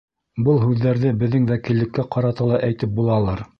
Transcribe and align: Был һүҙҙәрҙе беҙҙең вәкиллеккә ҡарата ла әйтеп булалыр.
Был 0.45 0.55
һүҙҙәрҙе 0.63 1.11
беҙҙең 1.25 1.45
вәкиллеккә 1.53 2.07
ҡарата 2.17 2.51
ла 2.53 2.61
әйтеп 2.71 2.99
булалыр. 2.99 3.49